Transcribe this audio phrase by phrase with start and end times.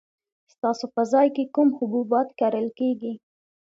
[0.53, 3.13] ستاسو په ځای کې کوم حبوبات کرل کیږي؟